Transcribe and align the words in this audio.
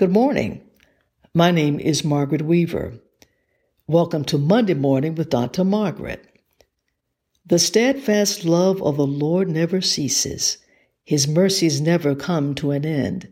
Good 0.00 0.12
morning. 0.12 0.62
My 1.34 1.50
name 1.50 1.78
is 1.78 2.06
Margaret 2.06 2.40
Weaver. 2.40 2.94
Welcome 3.86 4.24
to 4.24 4.38
Monday 4.38 4.72
Morning 4.72 5.14
with 5.14 5.28
Dr. 5.28 5.62
Margaret. 5.62 6.24
The 7.44 7.58
steadfast 7.58 8.46
love 8.46 8.82
of 8.82 8.96
the 8.96 9.06
Lord 9.06 9.50
never 9.50 9.82
ceases, 9.82 10.56
His 11.04 11.28
mercies 11.28 11.82
never 11.82 12.14
come 12.14 12.54
to 12.54 12.70
an 12.70 12.86
end. 12.86 13.30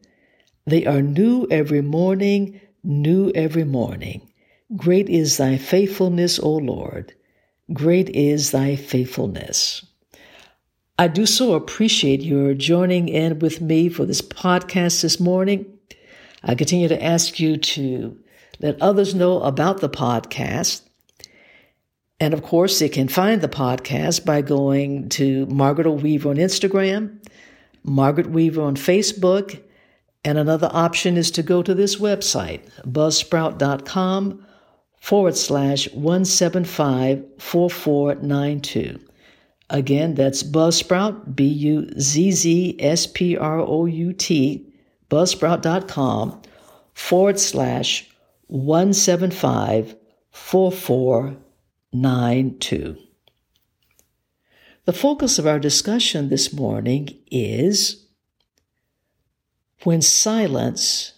They 0.67 0.85
are 0.85 1.01
new 1.01 1.47
every 1.51 1.81
morning, 1.81 2.61
new 2.85 3.31
every 3.35 3.65
morning. 3.65 4.31
Great 4.77 5.09
is 5.09 5.39
thy 5.39 5.57
faithfulness, 5.57 6.39
O 6.39 6.51
Lord. 6.51 7.15
Great 7.73 8.11
is 8.11 8.51
thy 8.51 8.77
faithfulness. 8.77 9.87
I 10.99 11.09
do 11.09 11.25
so 11.25 11.55
appreciate 11.55 12.21
your 12.21 12.53
joining 12.53 13.09
in 13.09 13.39
with 13.39 13.63
me 13.63 13.89
for 13.89 14.05
this 14.05 14.21
podcast 14.21 15.01
this 15.01 15.19
morning. 15.19 15.78
I 16.43 16.55
continue 16.55 16.89
to 16.89 17.03
ask 17.03 17.41
you 17.41 17.57
to 17.57 18.19
let 18.61 18.81
others 18.81 19.15
know 19.15 19.41
about 19.43 19.81
the 19.81 19.89
podcast. 19.89 20.83
And 22.21 22.35
of 22.35 22.43
course, 22.43 22.79
they 22.79 22.89
can 22.89 23.09
find 23.09 23.41
the 23.41 23.49
podcast 23.49 24.25
by 24.25 24.43
going 24.43 25.09
to 25.11 25.47
Margaret 25.47 25.91
Weaver 25.91 26.31
on 26.31 26.37
Instagram, 26.37 27.19
Margaret 27.85 28.31
Weaver 28.31 28.63
on 28.63 28.75
Facebook, 28.75 29.63
and 30.25 30.37
another 30.37 30.69
option 30.73 31.17
is 31.17 31.31
to 31.33 31.43
go 31.43 31.63
to 31.63 31.75
this 31.75 31.97
website, 31.97 32.69
buzzsprout.com 32.83 34.45
forward 35.01 35.37
slash 35.37 35.91
175 35.93 37.25
4492. 37.39 38.99
Again, 39.71 40.15
that's 40.15 40.43
Buzzsprout, 40.43 41.37
B 41.37 41.45
U 41.45 41.89
Z 42.01 42.33
Z 42.33 42.77
S 42.81 43.07
P 43.07 43.37
R 43.37 43.61
O 43.61 43.85
U 43.85 44.13
T, 44.13 44.68
buzzsprout.com 45.11 46.43
forward 46.95 47.41
slash 47.41 48.09
175 48.49 49.97
4492. 50.31 52.97
The 54.85 54.93
focus 54.93 55.39
of 55.39 55.47
our 55.47 55.59
discussion 55.59 56.29
this 56.31 56.53
morning 56.53 57.19
is 57.31 58.07
when 59.85 60.01
silence 60.01 61.13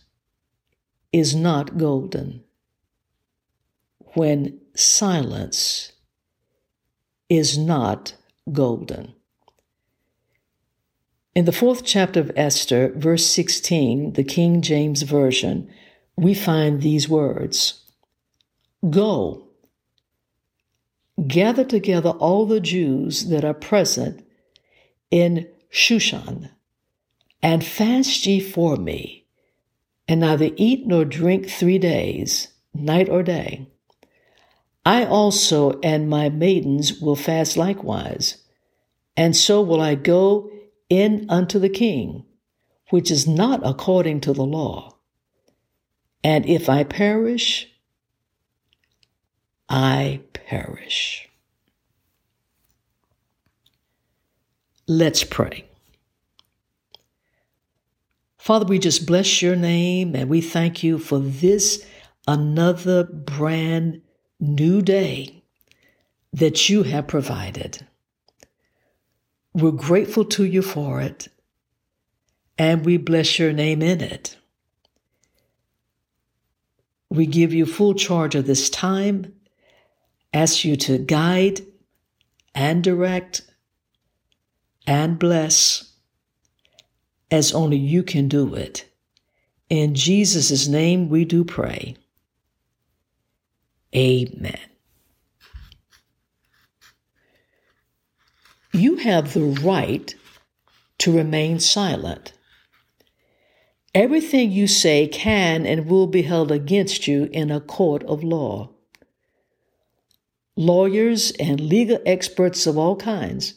is 1.13 1.35
not 1.35 1.79
golden. 1.79 2.43
When 4.15 4.61
silence 4.75 5.93
is 7.29 7.57
not 7.57 8.15
golden. 8.53 9.15
In 11.33 11.45
the 11.45 11.53
fourth 11.53 11.85
chapter 11.85 12.19
of 12.19 12.33
Esther, 12.35 12.93
verse 12.97 13.25
16, 13.25 14.15
the 14.15 14.25
King 14.25 14.63
James 14.63 15.03
Version, 15.03 15.71
we 16.17 16.35
find 16.35 16.83
these 16.83 17.09
words 17.09 17.85
Go, 18.89 19.47
gather 21.29 21.65
together 21.65 22.11
all 22.11 22.47
the 22.47 22.59
Jews 22.59 23.27
that 23.27 23.45
are 23.45 23.55
present 23.55 24.27
in 25.13 25.47
Shushan, 25.71 26.51
and 27.41 27.65
fast 27.65 28.27
ye 28.27 28.41
for 28.41 28.75
me, 28.75 29.25
and 30.09 30.21
neither 30.21 30.51
eat 30.57 30.85
nor 30.85 31.05
drink 31.05 31.49
three 31.49 31.79
days, 31.79 32.49
night 32.75 33.09
or 33.09 33.23
day. 33.23 33.69
I 34.85 35.05
also 35.05 35.79
and 35.81 36.11
my 36.11 36.29
maidens 36.29 37.01
will 37.01 37.15
fast 37.15 37.57
likewise, 37.57 38.39
and 39.17 39.37
so 39.37 39.63
will 39.63 39.81
I 39.81 39.95
go 39.95 40.51
in 40.91 41.25
unto 41.31 41.59
the 41.59 41.71
king, 41.71 42.27
which 42.91 43.11
is 43.11 43.27
not 43.27 43.61
according 43.65 44.21
to 44.23 44.33
the 44.33 44.45
law. 44.45 44.99
And 46.23 46.45
if 46.45 46.69
I 46.69 46.85
perish, 46.85 47.73
I 49.69 50.21
perish. 50.35 51.29
Let's 54.87 55.23
pray. 55.23 55.65
Father, 58.39 58.67
we 58.67 58.81
just 58.81 59.07
bless 59.07 59.41
your 59.41 59.55
name 59.55 60.17
and 60.17 60.29
we 60.29 60.41
thank 60.41 60.83
you 60.83 60.99
for 60.99 61.21
this 61.21 61.87
another 62.27 63.05
brand 63.05 64.03
new 64.41 64.83
day 64.83 65.45
that 66.33 66.69
you 66.69 66.83
have 66.83 67.07
provided. 67.07 67.87
We're 69.53 69.73
grateful 69.73 70.25
to 70.27 70.45
you 70.45 70.63
for 70.63 71.01
it, 71.01 71.29
and 72.57 72.85
we 72.85 72.97
bless 72.97 73.39
your 73.39 73.53
name 73.53 73.83
in 73.83 74.01
it. 74.01 74.37
We 77.11 77.27
give 77.27 77.53
you 77.53 77.67
full 77.67 77.95
charge 77.95 78.37
of 78.37 78.47
this 78.47 78.71
time, 78.71 79.35
ask 80.33 80.65
you 80.65 80.77
to 80.77 80.99
guide 80.99 81.63
and 82.55 82.85
direct 82.85 83.43
and 84.87 85.19
bless 85.19 85.93
as 87.31 87.53
only 87.53 87.77
you 87.77 88.03
can 88.03 88.29
do 88.29 88.55
it. 88.55 88.89
In 89.69 89.95
Jesus' 89.95 90.69
name 90.69 91.09
we 91.09 91.25
do 91.25 91.45
pray. 91.45 91.97
Amen. 93.95 94.70
You 98.73 98.97
have 98.97 99.33
the 99.33 99.45
right 99.63 100.15
to 100.99 101.17
remain 101.17 101.59
silent. 101.59 102.33
Everything 103.95 104.53
you 104.53 104.69
say 104.69 105.09
can 105.09 105.67
and 105.67 105.87
will 105.87 106.07
be 106.07 106.23
held 106.23 106.53
against 106.53 107.09
you 107.09 107.29
in 107.33 107.51
a 107.51 107.61
court 107.61 108.05
of 108.05 108.23
law. 108.23 108.71
Lawyers 110.57 111.33
and 111.33 111.61
legal 111.61 111.99
experts 112.07 112.67
of 112.67 112.79
all 112.79 112.97
kinds 112.97 113.55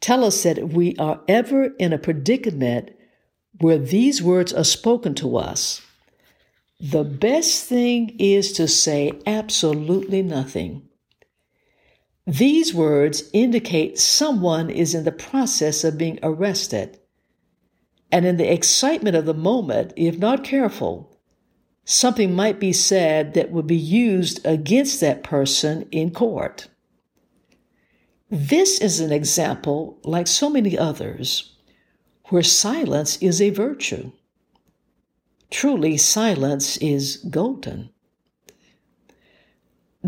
tell 0.00 0.24
us 0.24 0.42
that 0.42 0.58
if 0.58 0.72
we 0.72 0.96
are 0.96 1.20
ever 1.28 1.66
in 1.78 1.92
a 1.92 1.98
predicament 1.98 2.90
where 3.60 3.78
these 3.78 4.22
words 4.22 4.52
are 4.52 4.64
spoken 4.64 5.14
to 5.14 5.36
us, 5.36 5.80
the 6.80 7.04
best 7.04 7.64
thing 7.64 8.14
is 8.18 8.52
to 8.52 8.68
say 8.68 9.12
absolutely 9.26 10.22
nothing. 10.22 10.85
These 12.26 12.74
words 12.74 13.30
indicate 13.32 13.98
someone 13.98 14.68
is 14.68 14.94
in 14.94 15.04
the 15.04 15.12
process 15.12 15.84
of 15.84 15.96
being 15.96 16.18
arrested. 16.24 16.98
And 18.10 18.26
in 18.26 18.36
the 18.36 18.52
excitement 18.52 19.14
of 19.14 19.26
the 19.26 19.34
moment, 19.34 19.92
if 19.96 20.18
not 20.18 20.42
careful, 20.42 21.16
something 21.84 22.34
might 22.34 22.58
be 22.58 22.72
said 22.72 23.34
that 23.34 23.52
would 23.52 23.66
be 23.66 23.76
used 23.76 24.44
against 24.44 25.00
that 25.00 25.22
person 25.22 25.86
in 25.92 26.10
court. 26.10 26.68
This 28.28 28.80
is 28.80 28.98
an 28.98 29.12
example, 29.12 30.00
like 30.02 30.26
so 30.26 30.50
many 30.50 30.76
others, 30.76 31.56
where 32.26 32.42
silence 32.42 33.18
is 33.18 33.40
a 33.40 33.50
virtue. 33.50 34.10
Truly, 35.48 35.96
silence 35.96 36.76
is 36.78 37.18
golden. 37.30 37.90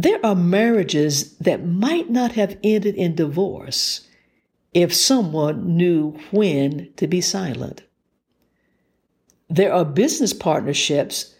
There 0.00 0.24
are 0.24 0.36
marriages 0.36 1.32
that 1.38 1.66
might 1.66 2.08
not 2.08 2.30
have 2.34 2.56
ended 2.62 2.94
in 2.94 3.16
divorce 3.16 4.06
if 4.72 4.94
someone 4.94 5.76
knew 5.76 6.16
when 6.30 6.92
to 6.98 7.08
be 7.08 7.20
silent. 7.20 7.82
There 9.50 9.72
are 9.72 9.84
business 9.84 10.32
partnerships 10.32 11.34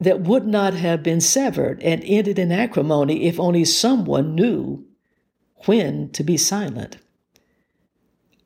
that 0.00 0.22
would 0.22 0.48
not 0.48 0.74
have 0.74 1.04
been 1.04 1.20
severed 1.20 1.80
and 1.84 2.02
ended 2.04 2.40
in 2.40 2.50
acrimony 2.50 3.22
if 3.26 3.38
only 3.38 3.64
someone 3.64 4.34
knew 4.34 4.84
when 5.66 6.10
to 6.10 6.24
be 6.24 6.36
silent. 6.36 6.96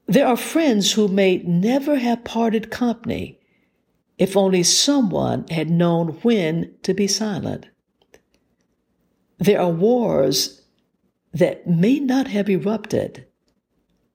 There 0.06 0.26
are 0.26 0.36
friends 0.36 0.92
who 0.92 1.08
may 1.08 1.38
never 1.38 1.96
have 1.96 2.24
parted 2.24 2.70
company 2.70 3.40
if 4.18 4.36
only 4.36 4.62
someone 4.64 5.46
had 5.48 5.70
known 5.70 6.08
when 6.20 6.74
to 6.82 6.92
be 6.92 7.06
silent. 7.06 7.68
There 9.38 9.60
are 9.60 9.70
wars 9.70 10.62
that 11.32 11.66
may 11.66 12.00
not 12.00 12.28
have 12.28 12.48
erupted 12.48 13.26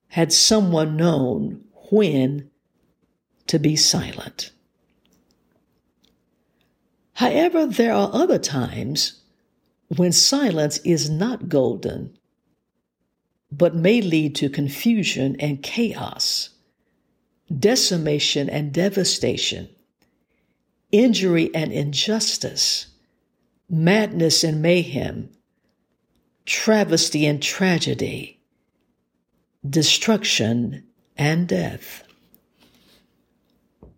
had 0.08 0.32
someone 0.32 0.96
known 0.96 1.64
when 1.90 2.50
to 3.46 3.58
be 3.58 3.76
silent. 3.76 4.50
However, 7.14 7.66
there 7.66 7.92
are 7.92 8.10
other 8.12 8.38
times 8.38 9.20
when 9.96 10.12
silence 10.12 10.78
is 10.78 11.08
not 11.08 11.48
golden, 11.48 12.16
but 13.50 13.74
may 13.74 14.00
lead 14.00 14.34
to 14.36 14.48
confusion 14.48 15.36
and 15.38 15.62
chaos, 15.62 16.50
decimation 17.56 18.48
and 18.50 18.72
devastation, 18.72 19.68
injury 20.90 21.54
and 21.54 21.72
injustice 21.72 22.91
madness 23.68 24.44
and 24.44 24.60
mayhem, 24.62 25.30
travesty 26.44 27.26
and 27.26 27.42
tragedy, 27.42 28.40
destruction 29.68 30.84
and 31.16 31.48
death. 31.48 32.04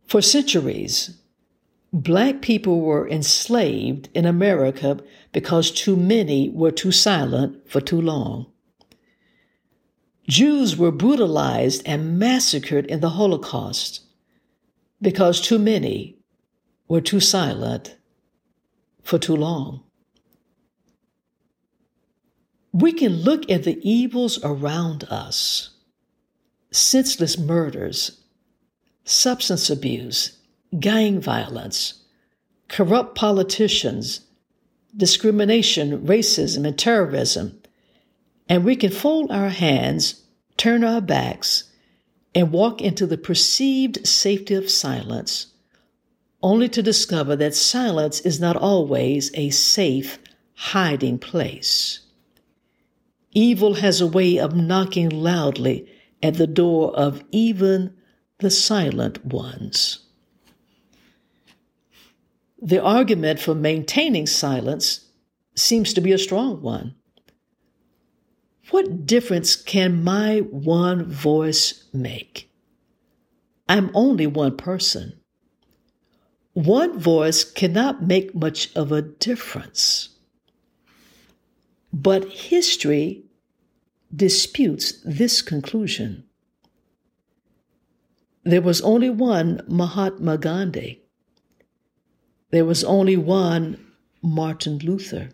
For 0.06 0.22
centuries, 0.22 1.16
Black 1.94 2.42
people 2.42 2.80
were 2.80 3.08
enslaved 3.08 4.08
in 4.14 4.26
America 4.26 4.98
because 5.32 5.70
too 5.70 5.94
many 5.94 6.48
were 6.48 6.72
too 6.72 6.90
silent 6.90 7.70
for 7.70 7.80
too 7.80 8.00
long. 8.00 8.46
Jews 10.26 10.76
were 10.76 10.90
brutalized 10.90 11.82
and 11.86 12.18
massacred 12.18 12.86
in 12.86 12.98
the 12.98 13.10
Holocaust 13.10 14.00
because 15.00 15.40
too 15.40 15.58
many 15.58 16.18
were 16.88 17.00
too 17.00 17.20
silent 17.20 17.96
for 19.04 19.18
too 19.18 19.36
long. 19.36 19.84
We 22.72 22.92
can 22.92 23.12
look 23.22 23.48
at 23.48 23.62
the 23.62 23.78
evils 23.88 24.42
around 24.42 25.04
us 25.04 25.70
senseless 26.72 27.38
murders, 27.38 28.20
substance 29.04 29.70
abuse, 29.70 30.38
gang 30.80 31.20
violence, 31.20 32.02
corrupt 32.68 33.14
politicians, 33.14 34.22
discrimination, 34.96 36.04
racism, 36.04 36.66
and 36.66 36.76
terrorism, 36.76 37.60
and 38.48 38.64
we 38.64 38.74
can 38.74 38.90
fold 38.90 39.30
our 39.30 39.50
hands, 39.50 40.22
turn 40.56 40.82
our 40.82 41.00
backs, 41.00 41.64
and 42.34 42.50
walk 42.50 42.82
into 42.82 43.06
the 43.06 43.18
perceived 43.18 44.04
safety 44.06 44.54
of 44.54 44.68
silence, 44.68 45.53
only 46.44 46.68
to 46.68 46.82
discover 46.82 47.34
that 47.34 47.54
silence 47.54 48.20
is 48.20 48.38
not 48.38 48.54
always 48.54 49.30
a 49.32 49.48
safe 49.48 50.18
hiding 50.54 51.18
place. 51.18 52.00
Evil 53.32 53.74
has 53.74 54.02
a 54.02 54.06
way 54.06 54.38
of 54.38 54.54
knocking 54.54 55.08
loudly 55.08 55.88
at 56.22 56.34
the 56.34 56.46
door 56.46 56.94
of 56.94 57.24
even 57.32 57.96
the 58.40 58.50
silent 58.50 59.24
ones. 59.24 60.00
The 62.60 62.80
argument 62.82 63.40
for 63.40 63.54
maintaining 63.54 64.26
silence 64.26 65.06
seems 65.56 65.94
to 65.94 66.02
be 66.02 66.12
a 66.12 66.18
strong 66.18 66.60
one. 66.60 66.94
What 68.70 69.06
difference 69.06 69.56
can 69.56 70.04
my 70.04 70.40
one 70.40 71.06
voice 71.06 71.84
make? 71.94 72.50
I'm 73.66 73.90
only 73.94 74.26
one 74.26 74.58
person. 74.58 75.20
One 76.54 76.98
voice 76.98 77.42
cannot 77.42 78.04
make 78.04 78.34
much 78.34 78.74
of 78.76 78.92
a 78.92 79.02
difference. 79.02 80.10
But 81.92 82.24
history 82.24 83.24
disputes 84.14 85.00
this 85.04 85.42
conclusion. 85.42 86.24
There 88.44 88.62
was 88.62 88.80
only 88.82 89.10
one 89.10 89.62
Mahatma 89.66 90.38
Gandhi. 90.38 91.02
There 92.50 92.64
was 92.64 92.84
only 92.84 93.16
one 93.16 93.84
Martin 94.22 94.78
Luther. 94.78 95.30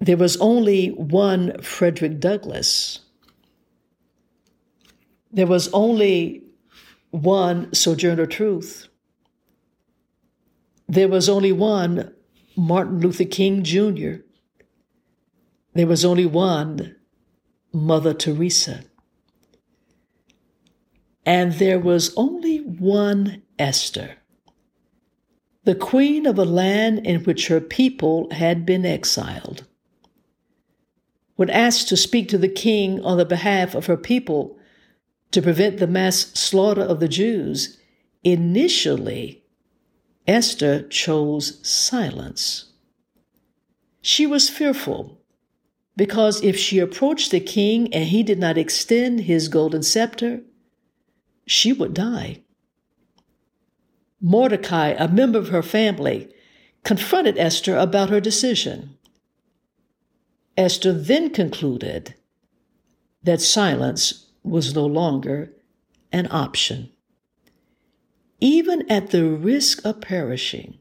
There 0.00 0.16
was 0.16 0.36
only 0.38 0.88
one 0.88 1.62
Frederick 1.62 2.18
Douglass. 2.18 3.00
There 5.30 5.46
was 5.46 5.68
only 5.72 6.42
one 7.10 7.72
Sojourner 7.72 8.26
Truth. 8.26 8.88
There 10.92 11.08
was 11.08 11.26
only 11.26 11.52
one 11.52 12.12
Martin 12.54 13.00
Luther 13.00 13.24
King 13.24 13.62
Jr. 13.62 14.16
There 15.72 15.86
was 15.86 16.04
only 16.04 16.26
one 16.26 16.96
Mother 17.72 18.12
Teresa. 18.12 18.84
And 21.24 21.54
there 21.54 21.78
was 21.78 22.12
only 22.14 22.58
one 22.58 23.42
Esther, 23.58 24.18
the 25.64 25.74
queen 25.74 26.26
of 26.26 26.38
a 26.38 26.44
land 26.44 27.06
in 27.06 27.24
which 27.24 27.46
her 27.46 27.62
people 27.62 28.28
had 28.30 28.66
been 28.66 28.84
exiled. 28.84 29.64
When 31.36 31.48
asked 31.48 31.88
to 31.88 31.96
speak 31.96 32.28
to 32.28 32.36
the 32.36 32.50
king 32.50 33.02
on 33.02 33.16
the 33.16 33.24
behalf 33.24 33.74
of 33.74 33.86
her 33.86 33.96
people 33.96 34.58
to 35.30 35.40
prevent 35.40 35.78
the 35.78 35.86
mass 35.86 36.18
slaughter 36.34 36.82
of 36.82 37.00
the 37.00 37.08
Jews, 37.08 37.78
initially 38.22 39.41
Esther 40.26 40.82
chose 40.82 41.66
silence. 41.66 42.72
She 44.00 44.26
was 44.26 44.48
fearful 44.48 45.20
because 45.96 46.42
if 46.42 46.56
she 46.56 46.78
approached 46.78 47.30
the 47.30 47.40
king 47.40 47.92
and 47.92 48.04
he 48.04 48.22
did 48.22 48.38
not 48.38 48.56
extend 48.56 49.22
his 49.22 49.48
golden 49.48 49.82
scepter, 49.82 50.40
she 51.46 51.72
would 51.72 51.94
die. 51.94 52.42
Mordecai, 54.20 54.94
a 54.98 55.08
member 55.08 55.38
of 55.38 55.48
her 55.48 55.62
family, 55.62 56.32
confronted 56.84 57.36
Esther 57.36 57.76
about 57.76 58.10
her 58.10 58.20
decision. 58.20 58.96
Esther 60.56 60.92
then 60.92 61.30
concluded 61.30 62.14
that 63.22 63.40
silence 63.40 64.26
was 64.44 64.74
no 64.74 64.86
longer 64.86 65.52
an 66.12 66.28
option. 66.30 66.91
Even 68.42 68.90
at 68.90 69.10
the 69.10 69.24
risk 69.24 69.84
of 69.84 70.00
perishing, 70.00 70.80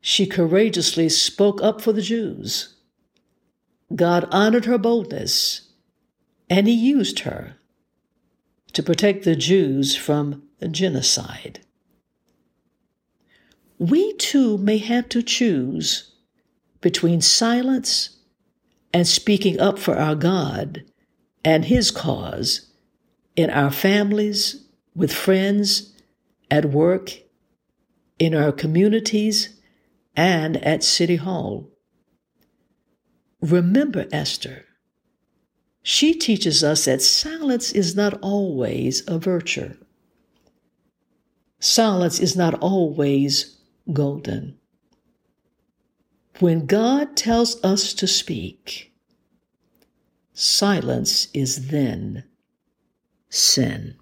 she 0.00 0.24
courageously 0.24 1.10
spoke 1.10 1.62
up 1.62 1.82
for 1.82 1.92
the 1.92 2.00
Jews. 2.00 2.74
God 3.94 4.26
honored 4.32 4.64
her 4.64 4.78
boldness, 4.78 5.68
and 6.48 6.66
he 6.66 6.72
used 6.72 7.18
her 7.20 7.56
to 8.72 8.82
protect 8.82 9.24
the 9.24 9.36
Jews 9.36 9.94
from 9.94 10.42
genocide. 10.70 11.60
We 13.78 14.14
too 14.14 14.56
may 14.56 14.78
have 14.78 15.10
to 15.10 15.22
choose 15.22 16.14
between 16.80 17.20
silence 17.20 18.16
and 18.94 19.06
speaking 19.06 19.60
up 19.60 19.78
for 19.78 19.98
our 19.98 20.14
God 20.14 20.82
and 21.44 21.66
His 21.66 21.90
cause 21.90 22.70
in 23.36 23.50
our 23.50 23.70
families, 23.70 24.64
with 24.94 25.12
friends, 25.12 25.87
at 26.50 26.66
work, 26.66 27.12
in 28.18 28.34
our 28.34 28.52
communities, 28.52 29.60
and 30.16 30.56
at 30.58 30.82
City 30.82 31.16
Hall. 31.16 31.70
Remember 33.40 34.06
Esther. 34.10 34.64
She 35.82 36.12
teaches 36.12 36.64
us 36.64 36.84
that 36.86 37.00
silence 37.02 37.72
is 37.72 37.94
not 37.94 38.14
always 38.20 39.02
a 39.08 39.18
virtue. 39.18 39.74
Silence 41.60 42.20
is 42.20 42.36
not 42.36 42.54
always 42.54 43.58
golden. 43.92 44.58
When 46.40 46.66
God 46.66 47.16
tells 47.16 47.62
us 47.64 47.94
to 47.94 48.06
speak, 48.06 48.92
silence 50.32 51.28
is 51.34 51.68
then 51.68 52.24
sin. 53.28 53.96